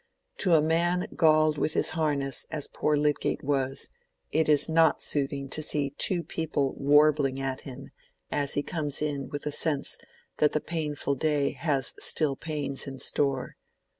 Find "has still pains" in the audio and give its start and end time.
11.51-12.87